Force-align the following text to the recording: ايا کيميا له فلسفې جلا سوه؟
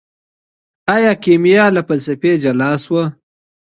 ايا 0.95 1.13
کيميا 1.23 1.65
له 1.75 1.81
فلسفې 1.87 2.31
جلا 2.43 2.71
سوه؟ 2.83 3.03